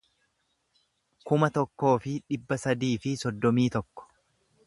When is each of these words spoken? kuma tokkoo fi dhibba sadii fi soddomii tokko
kuma 1.31 1.49
tokkoo 1.57 1.93
fi 2.07 2.15
dhibba 2.23 2.59
sadii 2.63 2.93
fi 3.05 3.15
soddomii 3.27 3.69
tokko 3.79 4.09